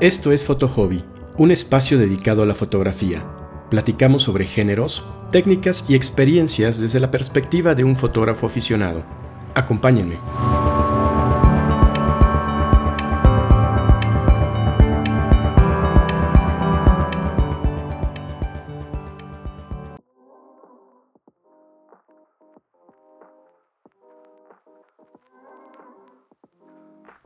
[0.00, 1.02] Esto es Foto Hobby,
[1.38, 3.24] un espacio dedicado a la fotografía.
[3.68, 9.02] Platicamos sobre géneros, técnicas y experiencias desde la perspectiva de un fotógrafo aficionado.
[9.56, 10.18] Acompáñenme.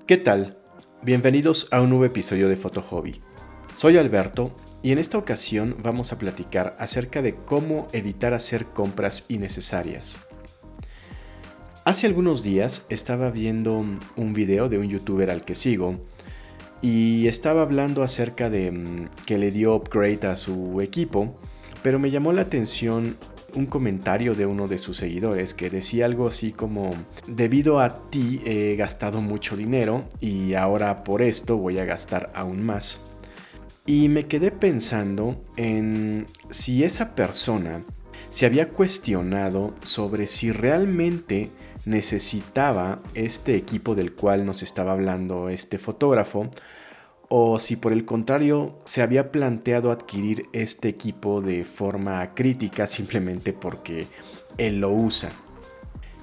[0.06, 0.61] ¿Qué tal?
[1.04, 3.20] Bienvenidos a un nuevo episodio de Foto Hobby.
[3.76, 4.52] Soy Alberto
[4.84, 10.16] y en esta ocasión vamos a platicar acerca de cómo evitar hacer compras innecesarias.
[11.84, 13.84] Hace algunos días estaba viendo
[14.14, 15.96] un video de un youtuber al que sigo
[16.82, 21.36] y estaba hablando acerca de mm, que le dio upgrade a su equipo,
[21.82, 23.16] pero me llamó la atención
[23.54, 26.90] un comentario de uno de sus seguidores que decía algo así como,
[27.26, 32.62] debido a ti he gastado mucho dinero y ahora por esto voy a gastar aún
[32.62, 33.04] más.
[33.84, 37.84] Y me quedé pensando en si esa persona
[38.30, 41.50] se había cuestionado sobre si realmente
[41.84, 46.48] necesitaba este equipo del cual nos estaba hablando este fotógrafo
[47.34, 53.54] o si por el contrario se había planteado adquirir este equipo de forma crítica simplemente
[53.54, 54.06] porque
[54.58, 55.30] él lo usa.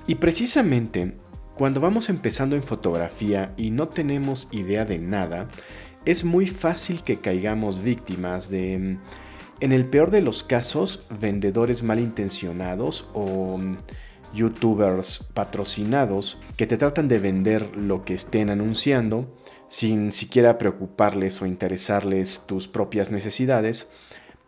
[0.05, 1.15] Y precisamente
[1.55, 5.47] cuando vamos empezando en fotografía y no tenemos idea de nada,
[6.05, 8.99] es muy fácil que caigamos víctimas de,
[9.61, 13.57] en el peor de los casos, vendedores malintencionados o
[14.35, 19.35] youtubers patrocinados que te tratan de vender lo que estén anunciando
[19.69, 23.91] sin siquiera preocuparles o interesarles tus propias necesidades,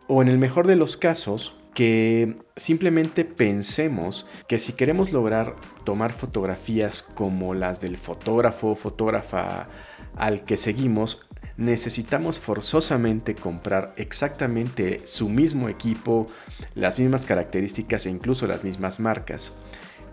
[0.08, 6.12] o en el mejor de los casos, que simplemente pensemos que si queremos lograr tomar
[6.12, 9.68] fotografías como las del fotógrafo o fotógrafa
[10.16, 11.24] al que seguimos,
[11.56, 16.26] necesitamos forzosamente comprar exactamente su mismo equipo,
[16.74, 19.56] las mismas características e incluso las mismas marcas.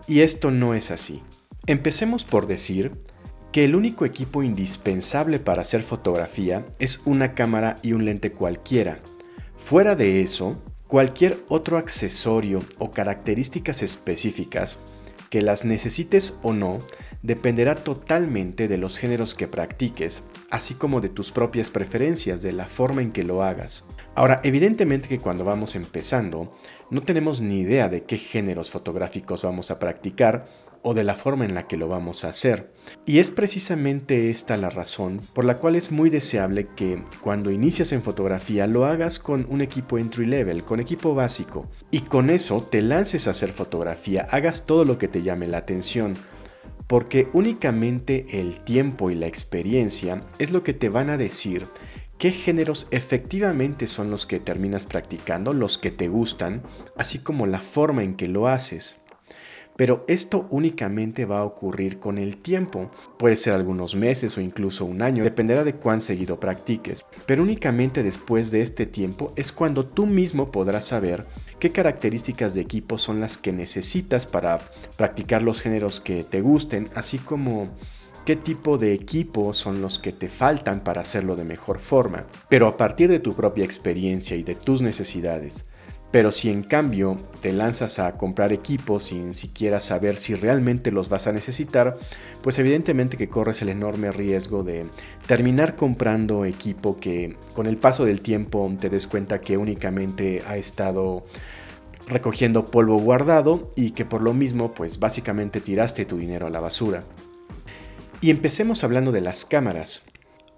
[0.06, 1.22] Y esto no es así.
[1.66, 2.92] Empecemos por decir
[3.52, 9.00] que el único equipo indispensable para hacer fotografía es una cámara y un lente cualquiera.
[9.56, 14.78] Fuera de eso, cualquier otro accesorio o características específicas,
[15.30, 16.78] que las necesites o no,
[17.22, 22.66] dependerá totalmente de los géneros que practiques, así como de tus propias preferencias, de la
[22.66, 23.84] forma en que lo hagas.
[24.14, 26.56] Ahora, evidentemente que cuando vamos empezando,
[26.90, 30.48] no tenemos ni idea de qué géneros fotográficos vamos a practicar,
[30.82, 32.72] o de la forma en la que lo vamos a hacer.
[33.06, 37.92] Y es precisamente esta la razón por la cual es muy deseable que cuando inicias
[37.92, 42.62] en fotografía lo hagas con un equipo entry level, con equipo básico, y con eso
[42.62, 46.14] te lances a hacer fotografía, hagas todo lo que te llame la atención,
[46.86, 51.66] porque únicamente el tiempo y la experiencia es lo que te van a decir
[52.18, 56.62] qué géneros efectivamente son los que terminas practicando, los que te gustan,
[56.96, 59.00] así como la forma en que lo haces.
[59.80, 62.90] Pero esto únicamente va a ocurrir con el tiempo.
[63.18, 67.02] Puede ser algunos meses o incluso un año, dependerá de cuán seguido practiques.
[67.24, 71.24] Pero únicamente después de este tiempo es cuando tú mismo podrás saber
[71.58, 74.58] qué características de equipo son las que necesitas para
[74.98, 77.70] practicar los géneros que te gusten, así como
[78.26, 82.26] qué tipo de equipo son los que te faltan para hacerlo de mejor forma.
[82.50, 85.64] Pero a partir de tu propia experiencia y de tus necesidades,
[86.10, 91.08] pero si en cambio te lanzas a comprar equipos sin siquiera saber si realmente los
[91.08, 91.98] vas a necesitar,
[92.42, 94.86] pues evidentemente que corres el enorme riesgo de
[95.26, 100.56] terminar comprando equipo que con el paso del tiempo te des cuenta que únicamente ha
[100.56, 101.24] estado
[102.08, 106.60] recogiendo polvo guardado y que por lo mismo pues básicamente tiraste tu dinero a la
[106.60, 107.04] basura.
[108.20, 110.02] Y empecemos hablando de las cámaras.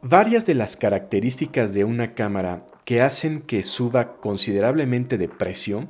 [0.05, 5.87] Varias de las características de una cámara que hacen que suba considerablemente de precio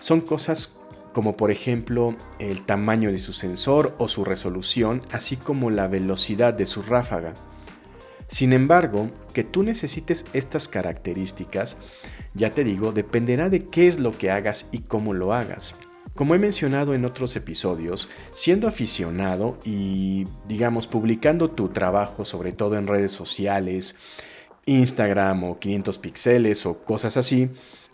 [0.00, 0.80] son cosas
[1.12, 6.54] como por ejemplo el tamaño de su sensor o su resolución, así como la velocidad
[6.54, 7.34] de su ráfaga.
[8.26, 11.76] Sin embargo, que tú necesites estas características,
[12.32, 15.74] ya te digo, dependerá de qué es lo que hagas y cómo lo hagas.
[16.16, 22.76] Como he mencionado en otros episodios, siendo aficionado y, digamos, publicando tu trabajo, sobre todo
[22.76, 23.96] en redes sociales,
[24.64, 27.50] Instagram o 500 píxeles o cosas así,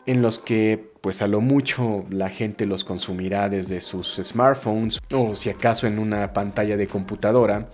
[0.06, 5.34] en los que pues a lo mucho la gente los consumirá desde sus smartphones o
[5.34, 7.70] si acaso en una pantalla de computadora,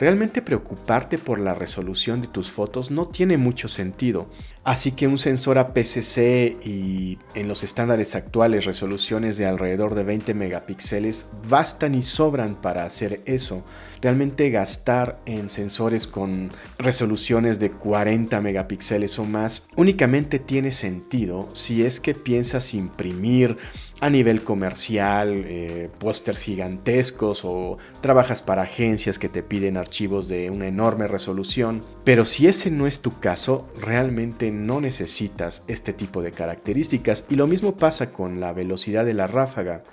[0.00, 4.28] realmente preocuparte por la resolución de tus fotos no tiene mucho sentido.
[4.64, 10.34] Así que un sensor APC-C y en los estándares actuales resoluciones de alrededor de 20
[10.34, 13.64] megapíxeles bastan y sobran para hacer eso.
[14.00, 21.84] Realmente gastar en sensores con resoluciones de 40 megapíxeles o más únicamente tiene sentido si
[21.84, 23.56] es que piensas imprimir
[24.02, 30.50] a nivel comercial, eh, pósters gigantescos o trabajas para agencias que te piden archivos de
[30.50, 31.82] una enorme resolución.
[32.04, 37.24] Pero si ese no es tu caso, realmente no necesitas este tipo de características.
[37.30, 39.84] Y lo mismo pasa con la velocidad de la ráfaga.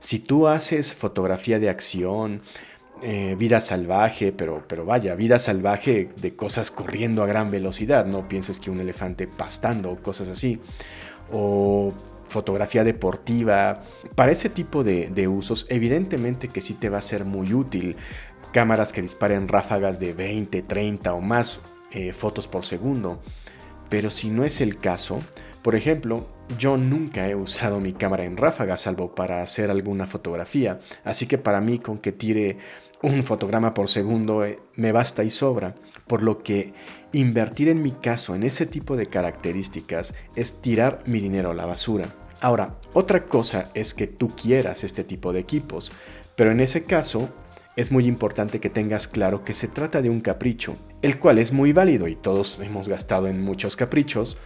[0.00, 2.42] Si tú haces fotografía de acción,
[3.02, 8.28] eh, vida salvaje, pero, pero vaya, vida salvaje de cosas corriendo a gran velocidad, no
[8.28, 10.60] pienses que un elefante pastando o cosas así.
[11.32, 11.92] O
[12.28, 13.84] fotografía deportiva,
[14.16, 17.96] para ese tipo de, usos, evidentemente que sí te va a ser muy útil.
[18.54, 21.60] Cámaras que disparen ráfagas de 20, 30 o más
[21.90, 23.20] eh, fotos por segundo.
[23.88, 25.18] Pero si no es el caso,
[25.60, 30.78] por ejemplo, yo nunca he usado mi cámara en ráfaga salvo para hacer alguna fotografía,
[31.02, 32.58] así que para mí con que tire
[33.02, 35.74] un fotograma por segundo eh, me basta y sobra,
[36.06, 36.74] por lo que
[37.10, 41.66] invertir en mi caso en ese tipo de características es tirar mi dinero a la
[41.66, 42.06] basura.
[42.40, 45.90] Ahora, otra cosa es que tú quieras este tipo de equipos,
[46.36, 47.28] pero en ese caso
[47.76, 51.52] es muy importante que tengas claro que se trata de un capricho, el cual es
[51.52, 54.36] muy válido y todos hemos gastado en muchos caprichos,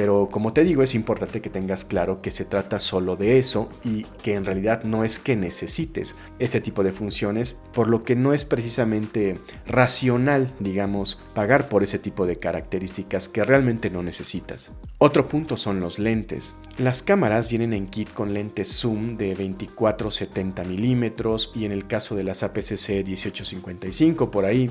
[0.00, 3.68] pero como te digo, es importante que tengas claro que se trata solo de eso
[3.84, 8.16] y que en realidad no es que necesites ese tipo de funciones, por lo que
[8.16, 9.36] no es precisamente
[9.66, 14.72] racional, digamos, pagar por ese tipo de características que realmente no necesitas.
[14.96, 16.56] Otro punto son los lentes.
[16.78, 22.16] Las cámaras vienen en kit con lentes zoom de 24-70 milímetros y en el caso
[22.16, 24.70] de las APC-C 1855 por ahí.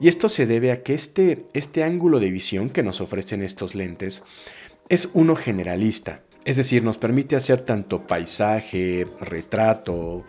[0.00, 3.74] Y esto se debe a que este, este ángulo de visión que nos ofrecen estos
[3.74, 4.24] lentes
[4.88, 10.24] es uno generalista, es decir, nos permite hacer tanto paisaje, retrato,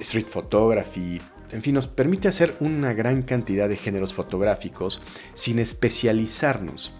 [0.00, 1.20] street photography,
[1.52, 5.00] en fin, nos permite hacer una gran cantidad de géneros fotográficos
[5.34, 6.94] sin especializarnos.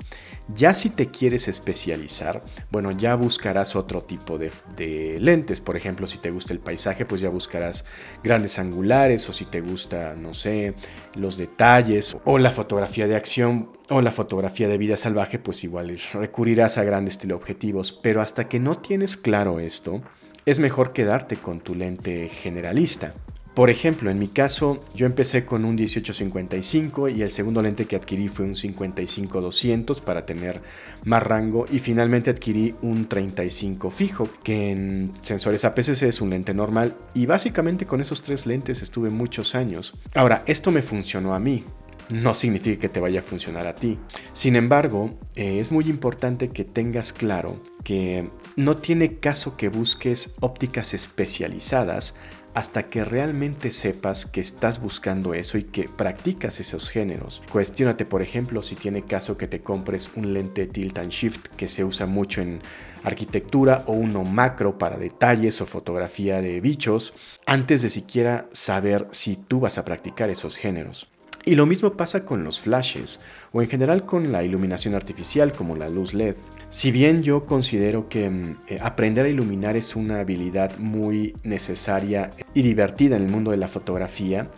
[0.54, 5.60] Ya si te quieres especializar, bueno, ya buscarás otro tipo de, lentes.
[5.60, 7.84] Por ejemplo, si te gusta el paisaje, pues ya buscarás
[8.24, 10.74] grandes angulares o si te gusta, no sé,
[11.14, 15.98] los detalles o la fotografía de acción o la fotografía de vida salvaje, pues igual
[16.14, 17.92] recurrirás a grandes teleobjetivos.
[17.92, 20.00] Pero hasta que no tienes claro esto,
[20.46, 23.12] es mejor quedarte con tu lente generalista.
[23.58, 27.96] Por ejemplo, en mi caso, yo empecé con un 1855 y el segundo lente que
[27.96, 30.62] adquirí fue un 55-200 para tener
[31.04, 36.54] más rango y finalmente adquirí un 35 fijo, que en sensores APS-C es un lente
[36.54, 39.92] normal y básicamente con esos tres lentes estuve muchos años.
[40.14, 41.64] Ahora, esto me funcionó a mí,
[42.10, 43.98] no significa que te vaya a funcionar a ti.
[44.32, 50.36] Sin embargo, eh, es muy importante que tengas claro que no tiene caso que busques
[50.40, 52.14] ópticas especializadas
[52.58, 57.40] hasta que realmente sepas que estás buscando eso y que practicas esos géneros.
[57.52, 61.68] Cuestiónate, por ejemplo, si tiene caso que te compres un lente tilt and shift que
[61.68, 62.60] se usa mucho en
[63.04, 67.14] arquitectura o uno macro para detalles o fotografía de bichos,
[67.46, 71.08] antes de siquiera saber si tú vas a practicar esos géneros.
[71.44, 73.20] Y lo mismo pasa con los flashes
[73.52, 76.34] o en general con la iluminación artificial como la luz LED.
[76.70, 82.30] Si bien yo considero que mm, eh, aprender a iluminar es una habilidad muy necesaria
[82.52, 84.50] y divertida en el mundo de la fotografía,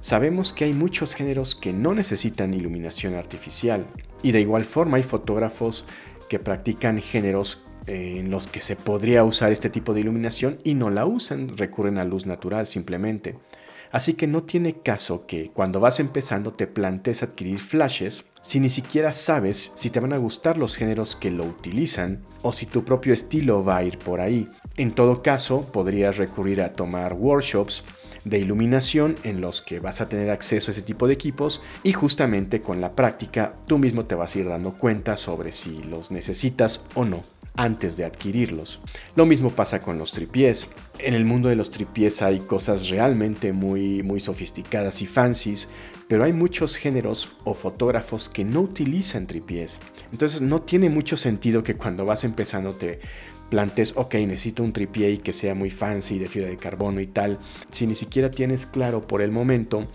[0.00, 3.86] sabemos que hay muchos géneros que no necesitan iluminación artificial.
[4.22, 5.86] Y de igual forma hay fotógrafos
[6.28, 10.74] que practican géneros eh, en los que se podría usar este tipo de iluminación y
[10.74, 13.36] no la usan, recurren a luz natural simplemente.
[13.94, 18.68] Así que no tiene caso que cuando vas empezando te plantes adquirir flashes si ni
[18.68, 22.84] siquiera sabes si te van a gustar los géneros que lo utilizan o si tu
[22.84, 24.50] propio estilo va a ir por ahí.
[24.76, 27.84] En todo caso, podrías recurrir a tomar workshops
[28.24, 31.92] de iluminación en los que vas a tener acceso a ese tipo de equipos y
[31.92, 36.10] justamente con la práctica tú mismo te vas a ir dando cuenta sobre si los
[36.10, 37.22] necesitas o no
[37.54, 38.80] antes de adquirirlos.
[39.14, 40.72] Lo mismo pasa con los tripiés.
[40.98, 45.68] En el mundo de los tripiés hay cosas realmente muy muy sofisticadas y fancies,
[46.08, 49.80] pero hay muchos géneros o fotógrafos que no utilizan tripiés.
[50.12, 53.00] Entonces no tiene mucho sentido que cuando vas empezando te
[53.50, 57.06] plantes, ok, necesito un tripié y que sea muy fancy de fibra de carbono y
[57.06, 57.38] tal,
[57.70, 59.86] si ni siquiera tienes claro por el momento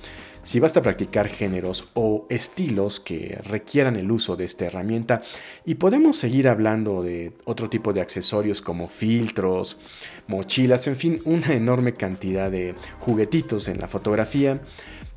[0.50, 5.22] si vas a practicar géneros o estilos que requieran el uso de esta herramienta
[5.63, 9.77] y podemos seguir hablando de otro tipo de accesorios como filtros,
[10.25, 14.60] mochilas, en fin, una enorme cantidad de juguetitos en la fotografía,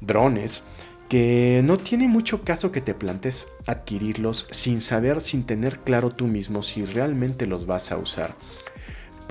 [0.02, 0.64] drones,
[1.08, 6.26] que no tiene mucho caso que te plantes adquirirlos sin saber, sin tener claro tú
[6.26, 8.34] mismo si realmente los vas a usar.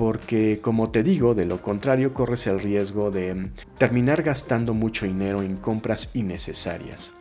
[0.02, 5.44] Porque como te digo, de lo contrario corres el riesgo de terminar gastando mucho dinero
[5.44, 7.14] en compras innecesarias.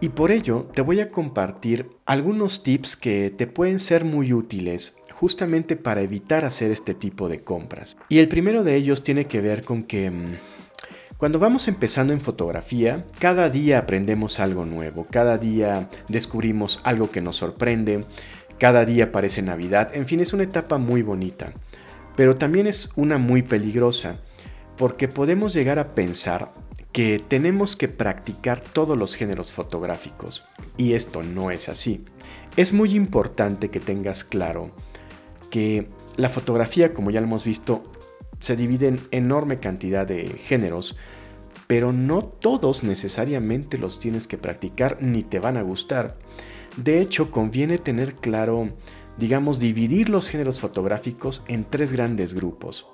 [0.00, 4.98] Y por ello te voy a compartir algunos tips que te pueden ser muy útiles
[5.12, 7.96] justamente para evitar hacer este tipo de compras.
[8.08, 10.36] Y el primero de ellos tiene que ver con que mm,
[11.18, 17.20] cuando vamos empezando en fotografía, cada día aprendemos algo nuevo, cada día descubrimos algo que
[17.20, 18.02] nos sorprende,
[18.58, 21.52] cada día parece Navidad, en fin, es una etapa muy bonita,
[22.16, 24.20] pero también es una muy peligrosa,
[24.76, 26.52] porque podemos llegar a pensar
[26.92, 30.44] que tenemos que practicar todos los géneros fotográficos,
[30.76, 32.04] y esto no es así.
[32.56, 34.70] Es muy importante que tengas claro
[35.50, 37.82] que la fotografía, como ya hemos visto,
[38.40, 40.96] se divide en enorme cantidad de géneros,
[41.66, 46.16] pero no todos necesariamente los tienes que practicar ni te van a gustar.
[46.76, 48.70] De hecho, conviene tener claro,
[49.18, 52.86] digamos, dividir los géneros fotográficos en tres grandes grupos.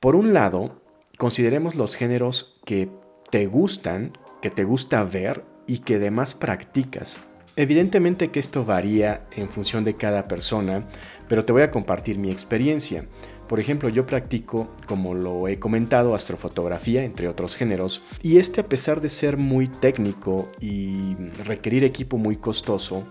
[0.00, 0.80] Por un lado,
[1.18, 2.88] consideremos los géneros que
[3.30, 7.20] te gustan, que te gusta ver y que además practicas.
[7.56, 10.86] Evidentemente que esto varía en función de cada persona,
[11.28, 13.04] pero te voy a compartir mi experiencia.
[13.48, 18.64] Por ejemplo, yo practico, como lo he comentado, astrofotografía, entre otros géneros, y este a
[18.64, 23.04] pesar de ser muy técnico y requerir equipo muy costoso,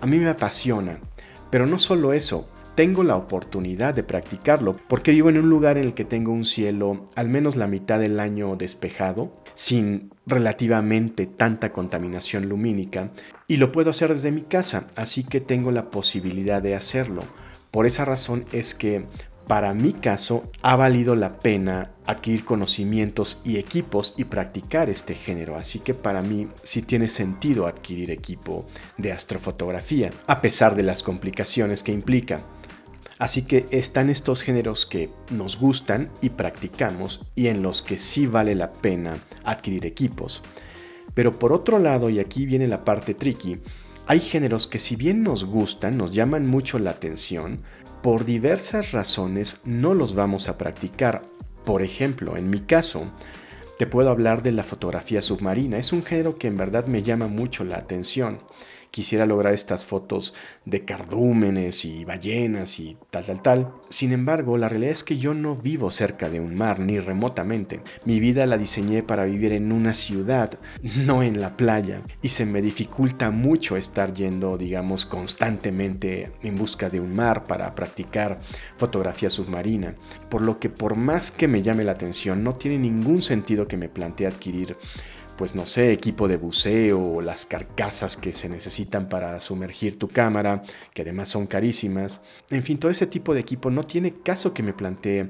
[0.00, 1.00] a mí me apasiona.
[1.50, 5.84] Pero no solo eso, tengo la oportunidad de practicarlo porque vivo en un lugar en
[5.84, 11.72] el que tengo un cielo al menos la mitad del año despejado, sin relativamente tanta
[11.72, 13.10] contaminación lumínica,
[13.48, 17.22] y lo puedo hacer desde mi casa, así que tengo la posibilidad de hacerlo.
[17.70, 19.06] Por esa razón es que
[19.46, 25.56] para mi caso ha valido la pena adquirir conocimientos y equipos y practicar este género,
[25.56, 28.66] así que para mí sí tiene sentido adquirir equipo
[28.98, 32.40] de astrofotografía, a pesar de las complicaciones que implica.
[33.18, 38.26] Así que están estos géneros que nos gustan y practicamos y en los que sí
[38.26, 40.42] vale la pena adquirir equipos.
[41.14, 43.58] Pero por otro lado, y aquí viene la parte tricky,
[44.06, 47.62] hay géneros que si bien nos gustan, nos llaman mucho la atención,
[48.06, 51.24] por diversas razones no los vamos a practicar.
[51.64, 53.02] Por ejemplo, en mi caso,
[53.78, 55.76] te puedo hablar de la fotografía submarina.
[55.76, 58.38] Es un género que en verdad me llama mucho la atención
[58.96, 60.32] quisiera lograr estas fotos
[60.64, 63.72] de cardúmenes y ballenas y tal, tal, tal.
[63.90, 67.82] Sin embargo, la realidad es que yo no vivo cerca de un mar, ni remotamente.
[68.06, 72.46] Mi vida la diseñé para vivir en una ciudad, no en la playa, y se
[72.46, 78.40] me dificulta mucho estar yendo, digamos, constantemente en busca de un mar para practicar
[78.78, 79.94] fotografía submarina.
[80.30, 83.76] Por lo que por más que me llame la atención, no tiene ningún sentido que
[83.76, 84.74] me plantee adquirir
[85.36, 90.08] pues no sé, equipo de buceo o las carcasas que se necesitan para sumergir tu
[90.08, 90.62] cámara,
[90.94, 92.24] que además son carísimas.
[92.50, 95.28] En fin, todo ese tipo de equipo no tiene caso que me plantee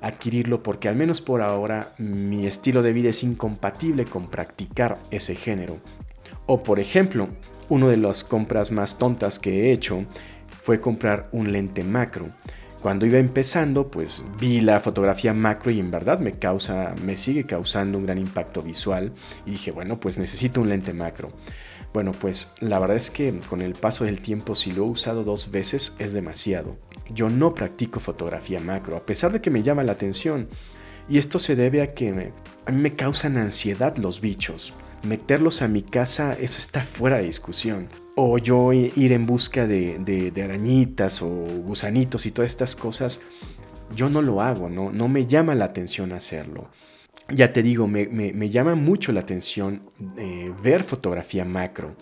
[0.00, 5.34] adquirirlo porque al menos por ahora mi estilo de vida es incompatible con practicar ese
[5.34, 5.78] género.
[6.46, 7.28] O por ejemplo,
[7.68, 10.04] una de las compras más tontas que he hecho
[10.62, 12.28] fue comprar un lente macro.
[12.80, 17.44] Cuando iba empezando, pues vi la fotografía macro y en verdad me causa, me sigue
[17.44, 19.12] causando un gran impacto visual
[19.44, 21.32] y dije, bueno, pues necesito un lente macro.
[21.92, 25.24] Bueno, pues la verdad es que con el paso del tiempo, si lo he usado
[25.24, 26.76] dos veces, es demasiado.
[27.12, 30.48] Yo no practico fotografía macro, a pesar de que me llama la atención.
[31.08, 32.32] Y esto se debe a que
[32.66, 34.72] a mí me causan ansiedad los bichos.
[35.02, 37.88] Meterlos a mi casa, eso está fuera de discusión
[38.20, 43.20] o yo ir en busca de, arañitas o gusanitos y todas estas cosas,
[43.94, 46.68] yo no lo hago, no, no me llama la atención hacerlo.
[47.28, 49.82] Ya te digo, me, me, llama mucho la atención
[50.16, 51.94] eh, ver fotografía macro,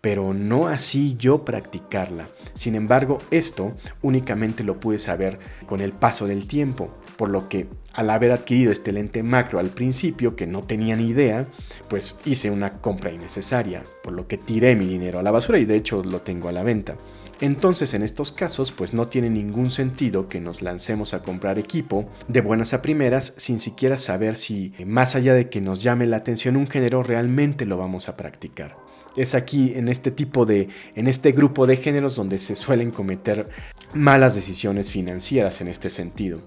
[0.00, 2.26] pero no así yo practicarla.
[2.54, 7.66] Sin embargo, esto únicamente lo pude saber con el paso del tiempo, por lo que
[7.92, 11.46] al haber adquirido este lente macro al principio, que no tenía ni idea,
[11.90, 15.66] pues hice una compra innecesaria, por lo que tiré mi dinero a la basura y
[15.66, 16.96] de hecho lo tengo a la venta.
[17.42, 22.08] Entonces en estos casos pues no tiene ningún sentido que nos lancemos a comprar equipo
[22.26, 26.16] de buenas a primeras sin siquiera saber si más allá de que nos llame la
[26.16, 28.78] atención un género realmente lo vamos a practicar.
[29.14, 33.50] Es aquí en este tipo de en este grupo de géneros donde se suelen cometer
[33.92, 36.40] malas decisiones financieras en este sentido.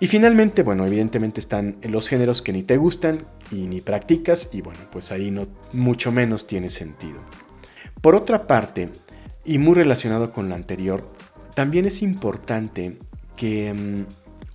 [0.00, 4.60] Y finalmente, bueno, evidentemente están los géneros que ni te gustan y ni practicas y
[4.60, 7.18] bueno, pues ahí no mucho menos tiene sentido.
[8.00, 8.90] Por otra parte,
[9.44, 11.04] y muy relacionado con lo anterior,
[11.54, 12.96] también es importante
[13.34, 14.06] que mm,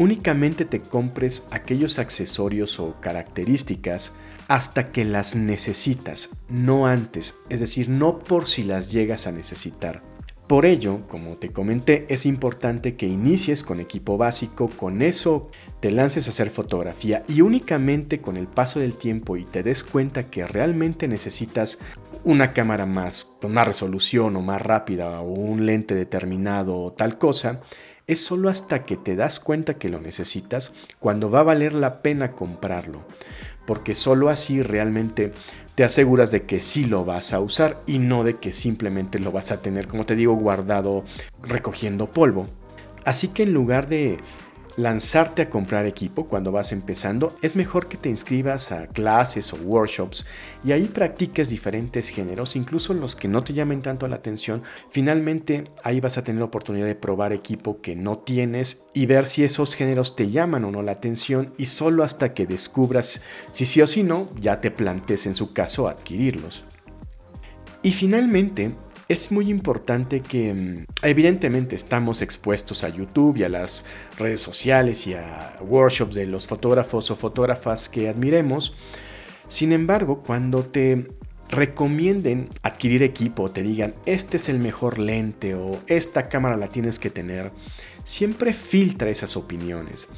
[0.02, 4.14] únicamente te compres aquellos accesorios o características
[4.48, 10.13] hasta que las necesitas, no antes, es decir, no por si las llegas a necesitar.
[10.48, 15.90] Por ello, como te comenté, es importante que inicies con equipo básico, con eso te
[15.90, 20.30] lances a hacer fotografía y únicamente con el paso del tiempo y te des cuenta
[20.30, 21.80] que realmente necesitas
[22.26, 27.18] una cámara más, con más resolución o más rápida o un lente determinado o tal
[27.18, 27.62] cosa,
[28.06, 32.02] es solo hasta que te das cuenta que lo necesitas cuando va a valer la
[32.02, 33.06] pena comprarlo,
[33.66, 35.32] porque solo así realmente
[35.76, 39.32] te aseguras de que sí lo vas a usar y no de que simplemente lo
[39.32, 41.04] vas a tener, como te digo, guardado
[41.42, 42.48] recogiendo polvo.
[43.06, 44.20] Así que en lugar de
[44.78, 49.58] lanzarte a comprar equipo cuando vas empezando, es mejor que te inscribas a clases o
[49.58, 50.26] workshops
[50.64, 54.64] y ahí practiques diferentes géneros, incluso los que no te llamen tanto la atención.
[54.90, 59.28] Finalmente ahí vas a tener la oportunidad de probar equipo que no tienes y ver
[59.28, 63.66] si esos géneros te llaman o no la atención y solo hasta que descubras si
[63.66, 66.64] sí o si no, ya te plantes en su caso adquirirlos.
[67.84, 68.74] Y finalmente,
[69.14, 73.86] es muy importante que mm, evidentemente estamos expuestos a YouTube y a las
[74.18, 78.76] redes sociales y a workshops de los fotógrafos o fotógrafas que admiremos.
[79.48, 81.06] Sin embargo, cuando te
[81.50, 86.98] recomienden adquirir equipo, te digan este es el mejor lente o esta cámara la tienes
[86.98, 87.52] que tener,
[88.04, 90.10] siempre filtra esas opiniones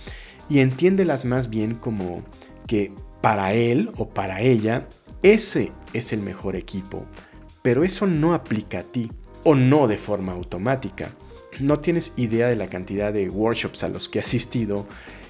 [0.50, 2.24] y entiéndelas más bien como
[2.68, 4.88] que para él o para ella
[5.24, 7.06] ese es el mejor equipo
[7.66, 9.12] pero eso no aplica a ti,
[9.44, 11.10] o no de forma automática.
[11.60, 14.86] No tienes idea de la cantidad de workshops a los que he asistido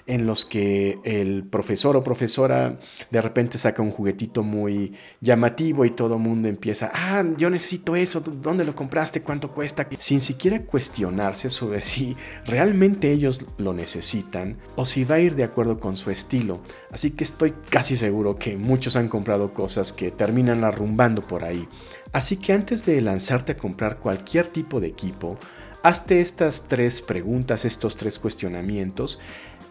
[0.08, 5.92] en los que el profesor o profesora de repente saca un juguetito muy llamativo y
[5.92, 9.22] todo el mundo empieza, ah, yo necesito eso, ¿dónde lo compraste?
[9.22, 9.88] ¿Cuánto cuesta?
[9.98, 15.44] Sin siquiera cuestionarse sobre si realmente ellos lo necesitan o si va a ir de
[15.44, 16.62] acuerdo con su estilo.
[16.92, 21.68] Así que estoy casi seguro que muchos han comprado cosas que terminan arrumbando por ahí.
[22.14, 25.38] Así que antes de lanzarte a comprar cualquier tipo de equipo,
[25.84, 29.20] hazte estas tres preguntas, estos tres cuestionamientos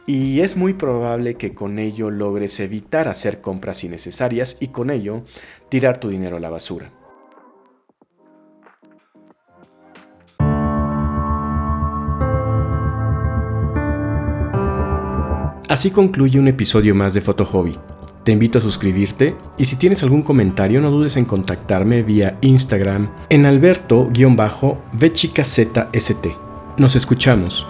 [0.07, 5.25] y es muy probable que con ello logres evitar hacer compras innecesarias y con ello
[5.69, 6.93] tirar tu dinero a la basura.
[15.69, 17.77] Así concluye un episodio más de Foto Hobby.
[18.23, 23.11] Te invito a suscribirte y si tienes algún comentario no dudes en contactarme vía Instagram
[23.29, 25.77] en alberto-vchicazst.
[26.79, 27.67] Nos escuchamos.